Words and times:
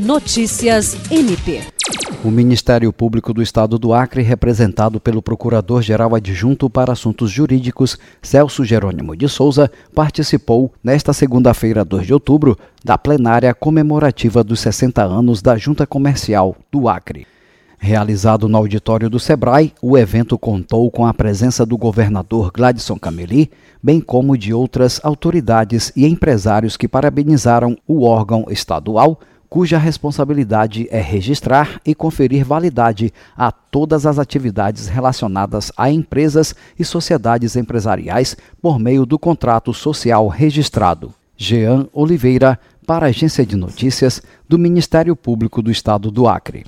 Notícias 0.00 0.96
MP. 1.10 1.60
O 2.24 2.30
Ministério 2.30 2.90
Público 2.90 3.34
do 3.34 3.42
Estado 3.42 3.78
do 3.78 3.92
Acre, 3.92 4.22
representado 4.22 4.98
pelo 4.98 5.20
Procurador-Geral 5.20 6.14
Adjunto 6.14 6.70
para 6.70 6.94
Assuntos 6.94 7.30
Jurídicos, 7.30 7.98
Celso 8.22 8.64
Jerônimo 8.64 9.14
de 9.14 9.28
Souza, 9.28 9.70
participou, 9.94 10.72
nesta 10.82 11.12
segunda-feira, 11.12 11.84
2 11.84 12.06
de 12.06 12.14
outubro, 12.14 12.56
da 12.82 12.96
plenária 12.96 13.52
comemorativa 13.52 14.42
dos 14.42 14.60
60 14.60 15.02
anos 15.02 15.42
da 15.42 15.58
Junta 15.58 15.86
Comercial 15.86 16.56
do 16.72 16.88
Acre. 16.88 17.26
Realizado 17.78 18.48
no 18.48 18.56
auditório 18.56 19.10
do 19.10 19.20
Sebrae, 19.20 19.74
o 19.82 19.98
evento 19.98 20.38
contou 20.38 20.90
com 20.90 21.04
a 21.04 21.12
presença 21.12 21.66
do 21.66 21.76
governador 21.76 22.50
Gladson 22.50 22.98
Cameli, 22.98 23.50
bem 23.82 24.00
como 24.00 24.36
de 24.36 24.54
outras 24.54 24.98
autoridades 25.04 25.92
e 25.94 26.06
empresários 26.06 26.78
que 26.78 26.88
parabenizaram 26.88 27.76
o 27.86 28.04
órgão 28.04 28.46
estadual, 28.48 29.20
cuja 29.50 29.76
responsabilidade 29.76 30.86
é 30.92 31.00
registrar 31.00 31.80
e 31.84 31.92
conferir 31.92 32.44
validade 32.44 33.12
a 33.36 33.50
todas 33.50 34.06
as 34.06 34.16
atividades 34.16 34.86
relacionadas 34.86 35.72
a 35.76 35.90
empresas 35.90 36.54
e 36.78 36.84
sociedades 36.84 37.56
empresariais 37.56 38.36
por 38.62 38.78
meio 38.78 39.04
do 39.04 39.18
contrato 39.18 39.74
social 39.74 40.28
registrado. 40.28 41.12
Jean 41.36 41.88
Oliveira, 41.92 42.60
para 42.86 43.06
a 43.06 43.08
Agência 43.08 43.44
de 43.44 43.56
Notícias 43.56 44.22
do 44.48 44.58
Ministério 44.58 45.16
Público 45.16 45.60
do 45.60 45.70
Estado 45.70 46.10
do 46.12 46.28
Acre. 46.28 46.64